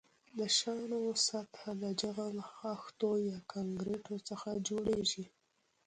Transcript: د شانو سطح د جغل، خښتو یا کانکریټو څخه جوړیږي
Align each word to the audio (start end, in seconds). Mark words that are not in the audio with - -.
د 0.37 0.39
شانو 0.57 1.01
سطح 1.27 1.61
د 1.83 1.83
جغل، 2.01 2.37
خښتو 2.53 3.09
یا 3.29 3.37
کانکریټو 3.51 4.15
څخه 4.29 4.49
جوړیږي 4.67 5.25